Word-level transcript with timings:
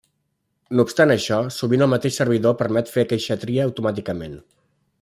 No 0.77 0.85
obstant 0.87 1.13
això, 1.15 1.37
sovint 1.57 1.85
el 1.87 1.91
mateix 1.93 2.17
servidor 2.21 2.55
permet 2.63 2.89
fer 2.95 3.05
aqueixa 3.07 3.39
tria 3.45 3.69
automàticament. 3.71 4.39